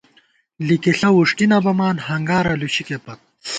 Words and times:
لِکِݪہ 0.67 1.09
وُݭٹی 1.15 1.45
نہ 1.51 1.57
بَمان، 1.63 1.95
ہنگارہ 2.07 2.53
لُشِکے 2.61 2.97
پت 3.03 3.19